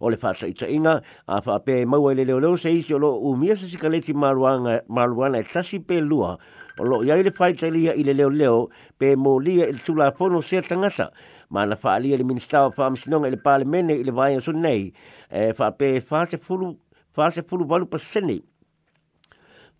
o 0.00 0.08
le 0.08 0.16
faataʻitaʻiga 0.16 1.02
a 1.26 1.42
faapea 1.42 1.82
e 1.82 1.84
maua 1.84 2.12
i 2.14 2.22
le 2.22 2.24
leoleo 2.24 2.56
se 2.56 2.70
isi 2.70 2.94
o 2.94 2.98
loo 3.02 3.18
umia 3.28 3.56
se 3.58 3.66
sikaleti 3.68 4.14
maruana 4.14 5.36
e 5.38 5.42
tasi 5.44 5.82
lua. 6.00 6.38
o 6.78 6.84
lo 6.84 7.04
i 7.04 7.10
ai 7.10 7.22
le 7.22 7.30
faitalia 7.30 7.92
i 7.92 8.02
le 8.06 8.14
leoleo 8.14 8.70
pe 8.98 9.16
molia 9.16 9.68
i 9.68 9.72
le 9.72 9.80
tulafono 9.84 10.40
se 10.40 10.62
tangata. 10.62 11.10
ma 11.50 11.64
na 11.66 11.76
whaalia 11.80 12.16
le 12.20 12.24
ministawa 12.24 12.72
whaamisinonga 12.76 13.28
i 13.28 13.34
le 13.34 13.40
palemene 13.40 13.94
i 13.96 14.04
le 14.04 14.12
vai 14.12 14.36
o 14.36 14.40
sunei 14.40 14.92
e 15.32 15.52
whape 15.58 15.88
whase 16.10 16.36
fulu 16.38 16.76
whase 17.16 17.40
fulu 17.48 17.64
walu 17.68 17.86
pasene 17.86 18.40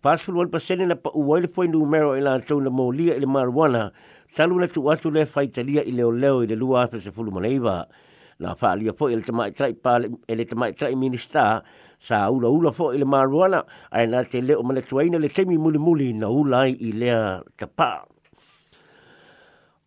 whase 0.03 0.23
fulu 0.25 0.37
walu 0.41 0.49
pasene 0.49 0.85
na 0.85 0.95
pa 0.95 1.09
uwaile 1.13 1.47
foi 1.47 1.67
numero 1.67 2.17
i 2.17 2.21
la 2.25 2.39
tau 2.41 2.59
na 2.61 2.69
molia 2.73 3.13
i 3.15 3.19
le 3.21 3.27
maruana 3.29 3.91
talu 4.35 4.57
na 4.61 4.67
tu 4.67 4.89
atu 4.91 5.11
le 5.13 5.25
whaitalia 5.33 5.83
i 5.85 5.91
leo 5.91 6.11
leo 6.11 6.41
i 6.43 6.47
le 6.49 6.55
lua 6.57 6.81
hafese 6.81 7.11
fulu 7.11 7.31
maneiva 7.31 7.85
na 8.39 8.55
whaalia 8.61 8.93
foi 8.97 9.13
i 9.13 9.15
le 9.15 9.21
tamaitai 9.21 9.73
pale 9.83 10.09
i 10.27 10.33
le 10.35 10.45
tamaitai 10.45 10.95
ministawa 10.95 11.61
sa 12.01 12.31
ula 12.31 12.49
ula 12.49 12.71
fo 12.71 12.91
i 12.95 12.97
le 12.97 13.05
maruana 13.05 13.61
ai 13.91 14.07
na 14.07 14.23
te 14.23 14.41
leo 14.41 14.63
mana 14.65 14.81
tuaina 14.81 15.19
le 15.21 15.29
temi 15.29 15.57
muli 15.57 15.77
muli 15.77 16.13
na 16.13 16.29
ulai 16.33 16.73
i 16.73 16.89
lea 16.95 17.43
tapaa 17.59 18.18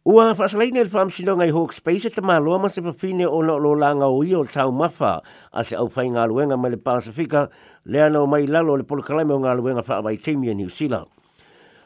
Ua 0.04 0.34
whasalaine 0.34 0.82
le 0.82 0.90
whamsino 0.90 1.36
ngai 1.38 1.52
hawk 1.54 1.72
space 1.72 2.10
te 2.10 2.20
maa 2.26 2.42
loa 2.42 2.66
se 2.68 2.82
pawhine 2.82 3.22
o 3.22 3.38
na 3.42 3.54
langa 3.78 4.02
o 4.10 4.18
o 4.18 4.44
tau 4.50 4.72
mawha 4.74 5.20
a 5.54 5.62
se 5.64 5.76
au 5.78 5.86
whai 5.94 6.10
ngā 6.10 6.26
luenga 6.26 6.56
mai 6.58 6.70
le 6.70 6.76
Pasifika 6.76 7.48
le 7.86 7.98
anau 8.02 8.26
mai 8.28 8.42
lalo 8.50 8.74
le 8.74 8.82
polokalame 8.82 9.30
o 9.30 9.38
ngā 9.38 9.54
luenga 9.54 9.86
whaawai 9.86 10.18
teimi 10.20 10.50
a 10.50 10.54
New 10.54 10.68
Zealand. 10.68 11.06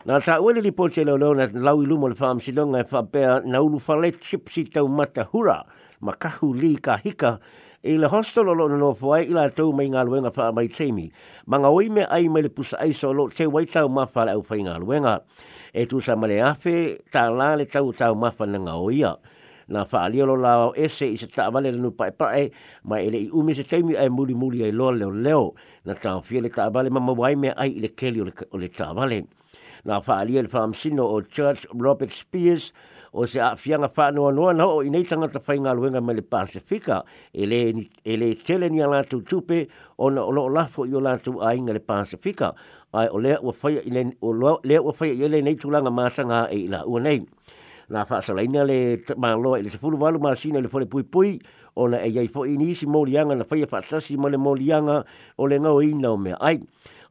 Nā 0.07 0.17
tā 0.25 0.41
uele 0.41 0.63
li 0.65 0.71
pōte 0.73 1.05
leo 1.05 1.17
leo 1.21 1.35
na 1.35 1.45
lau 1.53 1.83
ilumo 1.85 2.09
lumo 2.09 2.09
le 2.09 2.15
whamsino 2.19 2.65
ngai 2.67 2.89
whapea 2.91 3.41
na 3.45 3.61
ulu 3.61 3.79
whale 3.87 4.11
chipsi 4.13 4.65
tau 4.73 4.89
matahura 4.89 5.29
hura 5.29 5.65
ma 6.01 6.13
kahu 6.13 6.55
li 6.57 6.73
ka 6.81 6.97
hika 6.97 7.37
i 7.85 7.99
le 8.01 8.09
hostel 8.09 8.49
o 8.49 8.53
lo 8.55 8.69
na 8.69 8.77
nofo 8.81 9.13
ai 9.13 9.29
i 9.29 9.51
tau 9.53 9.73
mai 9.77 9.93
ngā 9.93 10.07
luenga 10.09 10.33
whaawai 10.33 10.71
teimi 10.73 11.11
ma 11.45 11.59
ngā 11.61 11.69
oime 11.69 12.09
ai 12.09 12.29
mai 12.33 12.43
le 12.49 12.49
pusa 12.49 12.81
aiso 12.81 13.13
lo 13.13 13.29
te 13.29 13.45
waitau 13.47 13.89
mawha 13.93 14.25
le 14.25 14.33
au 14.41 14.41
whai 14.49 14.65
ngā 14.65 14.81
luenga. 14.81 15.21
e 15.79 15.85
tu 15.91 15.97
sa 16.01 16.15
male 16.17 16.39
afe 16.41 16.75
ta 17.13 17.29
la 17.29 17.49
le 17.55 17.67
tau 17.75 17.89
tau 18.01 18.15
mafa 18.17 18.45
na 18.49 18.57
nga 18.65 18.75
oia 18.89 19.13
na 19.69 19.81
whaalia 19.91 20.25
lo 20.25 20.37
lao 20.47 20.73
ese 20.85 21.05
i 21.05 21.17
se 21.21 21.27
taamale 21.29 21.69
lanu 21.75 21.91
e 21.93 21.97
pae 21.99 22.13
pae 22.21 22.45
ma 22.89 22.97
ele 23.07 23.19
i 23.27 23.29
umi 23.39 23.53
se 23.59 23.65
teimi 23.71 23.93
ai 23.95 24.09
muli 24.09 24.33
muli 24.35 24.65
ai 24.65 24.73
loa 24.73 24.93
leo 25.01 25.11
leo 25.13 25.45
na 25.87 25.93
tawhia 25.95 26.41
le 26.41 26.49
taamale 26.57 26.89
ma 26.89 27.01
mawai 27.09 27.37
mea 27.43 27.53
ai 27.61 27.77
le 27.85 27.89
keli 28.01 28.21
o 28.25 28.57
le 28.63 28.69
taamale 28.79 29.19
na 29.85 30.01
whaalia 30.07 30.41
le 30.43 30.49
whaamsino 30.55 31.05
o 31.17 31.21
Church 31.37 31.69
Robert 31.85 32.11
Spears 32.21 32.73
o 33.13 33.27
se 33.29 33.41
awhianga 33.41 33.91
whanoa 33.97 34.31
noa 34.33 34.55
na 34.57 34.65
o 34.65 34.81
i 34.81 34.89
nei 34.89 35.05
tangata 35.05 35.45
whainga 35.49 35.75
luenga 35.77 36.01
me 36.01 36.13
le 36.17 36.23
Pasifika 36.25 37.05
e 37.33 37.45
le, 37.47 37.61
e 38.05 38.35
tele 38.47 38.71
ni 38.73 38.81
a 38.81 38.89
lātou 38.89 39.21
tupe 39.29 39.67
o 40.01 40.09
na 40.09 40.25
o 40.25 40.33
loo 40.33 40.49
lafo 40.49 40.89
i 40.89 40.97
o 40.97 41.05
lātou 41.05 41.45
ainga 41.45 41.77
le 41.77 41.81
Pasifika 41.85 42.55
ai 42.97 43.09
o 43.13 43.19
lea 43.21 43.39
ua 43.43 43.53
faia 43.53 43.83
i 43.85 43.91
le 43.91 44.05
o 44.21 44.33
lea 44.65 44.81
ua 44.83 44.93
faia 44.95 45.13
i 45.13 45.29
le 45.29 45.43
nei 45.43 45.55
e 45.55 46.57
ila 46.57 46.83
ua 46.87 47.01
nei 47.01 47.21
na 47.89 48.05
fa 48.05 48.23
salaina 48.23 48.65
le 48.65 48.97
māloa 49.15 49.61
i 49.61 49.63
le 49.63 49.71
sefulu 49.71 49.99
walu 50.01 50.19
māsina 50.19 50.61
le 50.63 50.69
fole 50.69 50.87
pui 50.87 51.05
pui 51.05 51.39
o 51.77 51.87
na 51.89 52.01
e 52.03 52.09
iai 52.11 52.29
fo'i 52.29 52.57
nisi 52.57 52.87
molianga 52.87 53.37
na 53.37 53.45
faia 53.45 53.67
fa'atasi 53.67 54.15
e 54.15 54.17
ma 54.17 54.29
le 54.29 54.37
molianga 54.39 55.05
o 55.37 55.47
le 55.47 55.59
ngau 55.61 55.81
ina 55.85 56.11
o 56.11 56.17
mea 56.17 56.39
ai 56.41 56.59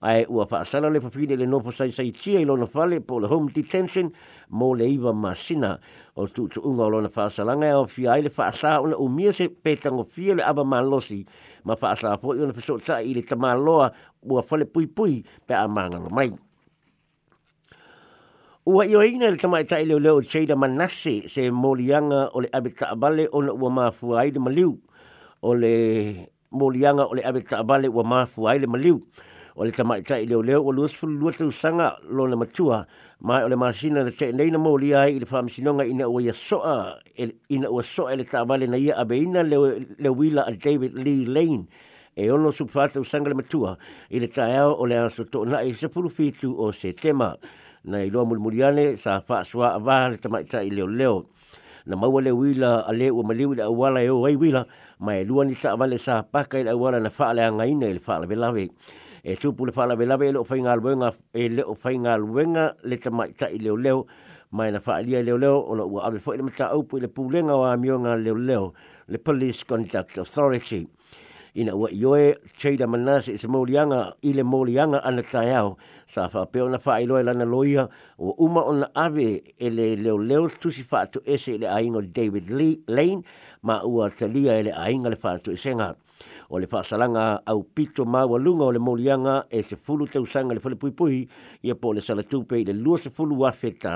ai 0.01 0.25
ua 0.27 0.45
fa'asala 0.45 0.89
le 0.89 0.99
fafine 0.99 1.35
le 1.37 1.45
nofo 1.45 1.71
sai 1.71 1.91
sai 1.91 2.11
tia 2.11 2.39
i 2.41 2.45
lona 2.45 2.65
fale 2.65 2.99
po 2.99 3.19
le 3.19 3.27
home 3.29 3.51
detention 3.53 4.11
mo 4.49 4.73
le 4.75 4.89
iwa 4.89 5.13
masina 5.13 5.77
o 6.17 6.27
tu'utu'uga 6.27 6.89
o 6.89 6.89
lona 6.97 7.09
fa'asalanga 7.13 7.69
e 7.71 7.77
o 7.79 7.85
fia 7.87 8.17
ai 8.17 8.25
le 8.27 8.33
fa'asā 8.33 8.81
ona 8.83 8.97
umia 8.97 9.31
se 9.31 9.47
petagofia 9.49 10.35
le 10.35 10.43
ava 10.43 10.63
malosi 10.65 11.23
ma 11.65 11.73
fa 11.75 11.97
asa 11.97 12.13
fo 12.21 12.29
i 12.37 12.39
ona 12.45 12.53
fiso 12.57 12.75
ta 12.87 12.95
i 13.01 13.11
le 13.17 13.23
tamaloa 13.29 13.87
ua 14.31 14.39
fale 14.47 14.65
pui 14.73 14.85
pui 14.95 15.13
pe 15.49 15.53
a 15.57 15.65
mangalo 15.75 16.07
mai 16.17 16.31
Ua 18.65 18.81
io 18.83 18.97
ina 19.05 19.29
le 19.29 19.37
tamai 19.43 19.61
tai 19.69 19.85
leo 19.89 19.99
leo 20.05 20.19
tseida 20.25 20.55
manase 20.63 21.29
se 21.33 21.41
molianga 21.63 22.21
o 22.35 22.39
le 22.43 22.49
abe 22.57 22.69
taabale 22.79 23.23
ona 23.37 23.51
ua 23.61 23.69
mafua 23.77 24.15
ai 24.25 24.29
le 24.33 24.39
maliu 24.45 24.71
o 25.47 25.53
le 25.61 25.73
molianga 26.59 27.03
o 27.05 27.13
le 27.17 27.21
abe 27.29 27.41
taabale 27.49 27.85
ua 27.97 28.01
mafua 28.13 28.45
ai 28.57 28.65
le 28.65 28.65
maliu 28.73 28.97
o 29.55 29.63
le 29.63 29.71
tamaita 29.71 30.17
i 30.19 30.25
leo 30.27 30.43
leo 30.43 30.63
o 30.67 30.71
luas 30.75 30.91
fulu 30.93 31.15
lua 31.17 31.31
tau 31.31 31.47
sanga 31.51 31.95
lo 32.11 32.27
na 32.27 32.35
matua 32.35 32.83
mai 33.23 33.39
o 33.43 33.47
le 33.47 33.55
masina 33.55 34.03
na 34.03 34.11
te 34.11 34.27
nei 34.35 34.49
na 34.51 34.59
mauli 34.59 34.91
ai 34.93 35.15
i 35.15 35.19
le 35.23 35.23
whaamisinonga 35.25 35.85
ina 35.87 36.09
ua 36.11 36.19
ia 36.21 36.33
soa 36.35 36.99
e 37.17 37.31
ina 37.49 37.69
ua 37.71 37.79
soa 37.81 38.11
ele 38.13 38.23
tāmale 38.27 38.67
na 38.67 38.75
ia 38.77 38.97
abeina 38.99 39.43
le 39.47 39.79
leo 39.97 40.11
wila 40.13 40.43
a 40.45 40.51
David 40.51 40.91
Lee 40.99 41.23
Lane 41.25 41.67
e 42.19 42.27
ono 42.29 42.51
su 42.51 42.65
whātau 42.67 43.05
sanga 43.07 43.29
le 43.31 43.35
matua 43.39 43.77
i 44.11 44.19
le 44.19 44.27
tāiao 44.27 44.75
o 44.75 44.83
le 44.85 44.97
aso 44.99 45.23
tō 45.23 45.45
na 45.47 45.63
e 45.63 45.71
sepulu 45.73 46.09
fitu 46.11 46.51
o 46.59 46.71
se 46.75 46.91
tema 46.91 47.37
na 47.87 48.03
i 48.03 48.09
loa 48.11 48.25
mulmuliane 48.27 48.97
sa 48.99 49.21
whaasua 49.23 49.79
a 49.79 49.79
waha 49.79 50.09
le 50.19 50.19
tamaita 50.19 50.61
i 50.67 50.67
leo 50.69 50.87
leo 50.91 51.29
na 51.87 51.95
maua 51.95 52.19
le 52.21 52.31
wila 52.35 52.83
a 52.83 52.91
le 52.91 53.07
ua 53.09 53.23
maliu 53.23 53.53
i 53.55 53.63
le 53.63 53.63
awala 53.63 54.03
e 54.03 54.09
o 54.11 54.19
wai 54.19 54.35
wila 54.35 54.65
mai 54.99 55.21
e 55.23 55.23
lua 55.23 55.45
ni 55.47 55.55
taamale 55.55 55.95
sa 55.97 56.23
paka 56.27 56.59
i 56.59 56.63
le 56.67 56.71
awala 56.75 56.99
na 56.99 57.07
whaale 57.09 57.39
angaina 57.47 57.87
i 57.87 57.93
le 57.95 58.01
whaale 58.05 58.27
velawe 58.27 58.65
e 59.25 59.35
tupu 59.35 59.65
e 59.65 59.65
le 59.67 59.73
whaalawe 59.75 60.05
lawe 60.05 60.23
ele 60.27 60.37
o 60.39 60.43
whainga 60.45 60.71
aluenga 60.73 61.15
ele 61.33 61.63
o 61.63 61.73
whainga 61.83 62.13
aluenga 62.13 62.65
le 62.83 62.97
tamaita 62.97 63.49
i 63.49 63.57
leo 63.57 63.75
leo 63.77 64.05
mai 64.51 64.71
na 64.71 64.79
whaalia 64.79 65.23
leo 65.25 65.37
leo 65.37 65.59
o 65.65 65.73
la 65.79 65.83
ua 65.83 66.03
awe 66.05 66.19
fo 66.19 66.33
ele 66.33 66.43
mata 66.43 66.67
aupu 66.69 66.97
i 66.97 67.01
le 67.01 67.07
pūlenga 67.07 67.55
o 67.57 67.63
amionga 67.65 68.15
leo 68.17 68.35
leo 68.35 68.73
le 69.07 69.17
Police 69.17 69.63
Conduct 69.65 70.19
Authority 70.21 70.83
ina 71.57 71.73
ua 71.73 71.89
ioe 71.91 72.35
cheida 72.61 72.85
manase 72.87 73.33
i 73.33 73.37
se 73.41 73.47
molianga 73.49 74.13
i 74.21 74.33
le 74.37 74.43
molianga 74.43 75.01
ana 75.03 75.23
taiao 75.23 75.73
sa 76.05 76.29
whapeo 76.29 76.69
na 76.69 76.77
whaailoe 76.77 77.23
lana 77.23 77.45
loia 77.45 77.87
o 78.21 78.29
uma 78.45 78.61
ona 78.61 78.91
ave 78.93 79.41
e 79.57 79.69
le 79.69 79.89
leo 79.95 80.17
leo 80.19 80.45
tusi 80.49 80.85
whaatu 80.91 81.21
ese 81.25 81.55
i 81.55 81.57
le 81.57 81.65
aingo 81.67 82.01
David 82.01 82.49
Lee, 82.53 82.83
Lane 82.87 83.23
ma 83.63 83.81
ua 83.85 84.09
talia 84.11 84.59
e 84.59 84.63
le 84.69 84.71
ainga 84.71 85.09
le 85.09 85.17
whaatu 85.23 85.51
esenga. 85.51 85.95
O 86.49 86.59
le 86.59 86.67
whaasalanga 86.71 87.41
au 87.45 87.63
pito 87.63 88.05
māua 88.05 88.39
lunga 88.39 88.65
o 88.65 88.71
le 88.71 88.79
molianga 88.79 89.47
e 89.49 89.63
se 89.63 89.75
fulu 89.75 90.07
te 90.07 90.19
usanga 90.19 90.53
le 90.53 90.61
whale 90.63 90.75
pui 90.75 90.91
pui 90.91 91.27
ia 91.63 91.75
po 91.75 91.93
le 91.93 92.01
salatupe 92.01 92.59
i 92.61 92.65
le 92.65 92.73
lua 92.73 92.97
se 92.97 93.09
fulu 93.09 93.35
wafe 93.43 93.73
tā 93.77 93.95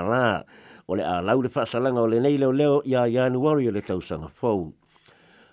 O 0.90 0.96
le 0.98 1.04
a 1.06 1.20
lau 1.22 1.40
le 1.42 1.48
whaasalanga 1.54 2.02
o 2.02 2.06
le 2.10 2.18
nei 2.20 2.38
leo 2.38 2.50
leo 2.52 2.82
ia 2.84 3.06
januari 3.06 3.68
o 3.68 3.70
le 3.70 3.80
tausanga 3.82 4.28
fau. 4.28 4.72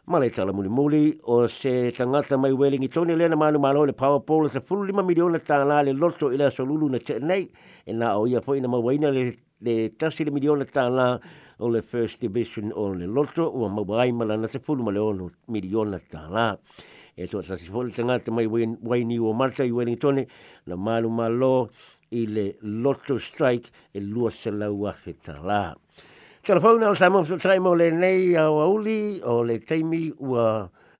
Ma 0.07 0.17
le 0.19 0.31
tala 0.31 0.51
muli 0.53 0.69
muli 0.69 1.19
o 1.23 1.47
se 1.47 1.91
tangata 1.91 2.37
mai 2.37 2.51
welingi 2.51 2.87
toni 2.89 3.13
tōne 3.13 3.17
lena 3.17 3.35
manu 3.35 3.59
malo 3.59 3.85
le 3.85 3.93
powerpool 3.93 4.49
se 4.49 4.59
fulu 4.61 4.83
lima 4.85 5.03
miliona 5.03 5.37
tā 5.37 5.59
rā 5.61 5.83
le 5.85 5.93
loto 5.93 6.31
i 6.33 6.37
le 6.37 6.45
asolulu 6.47 6.89
na 6.89 6.97
te 6.97 7.19
nei 7.19 7.45
e 7.85 7.93
na 7.93 8.15
o 8.17 8.25
ia 8.25 8.41
fo 8.41 8.55
ina 8.55 8.67
mawaina 8.67 9.11
le, 9.11 9.27
le 9.61 9.89
tasi 9.99 10.25
le 10.25 10.31
miliona 10.31 10.65
tā 10.65 10.87
rā 10.89 11.09
o 11.57 11.69
le 11.69 11.81
First 11.81 12.21
Division 12.21 12.71
o 12.75 12.93
le 12.93 13.05
loto 13.07 13.49
ua 13.53 13.69
mawai 13.69 14.13
malana 14.13 14.47
se 14.47 14.59
fulu 14.59 14.83
male 14.83 14.99
ono 14.99 15.29
miliona 15.47 15.99
tala. 16.09 16.57
E 17.15 17.25
toa 17.27 17.43
sa 17.43 17.57
si 17.57 17.65
fulu 17.65 17.91
tangata 17.91 18.31
mai 18.31 18.45
waini 18.45 19.17
ua 19.17 19.33
marta 19.33 19.63
i 19.65 19.71
Wellington 19.71 20.25
na 20.67 20.75
malu 20.75 21.09
malo 21.09 21.69
i 22.11 22.25
le 22.29 22.53
loto 22.61 23.17
strike 23.17 23.69
e 23.93 23.99
lua 23.99 24.29
se 24.31 24.51
lau 24.51 24.85
afe 24.85 25.15
la. 25.43 25.73
Telefona 26.45 26.89
o 26.89 26.93
sa 26.93 27.09
mamsu 27.09 27.37
le 27.75 27.89
nei 27.91 28.35
au 28.37 28.59
auli 28.61 29.19
o 29.23 29.41
le 29.43 29.57
teimi 29.59 30.13
ua... 30.19 30.25
Wa 30.69 30.76